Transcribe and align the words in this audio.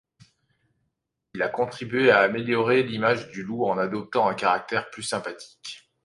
Il 1.35 1.43
a 1.43 1.49
contribué 1.49 2.09
à 2.09 2.21
améliorer 2.21 2.81
l'image 2.81 3.29
du 3.29 3.43
loup 3.43 3.67
en 3.67 3.77
adoptant 3.77 4.27
un 4.27 4.33
caractère 4.33 4.89
plus 4.89 5.03
sympathique. 5.03 5.91